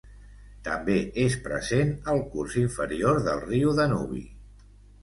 [0.67, 0.95] També
[1.25, 4.27] és present al curs inferior del riu Danubi.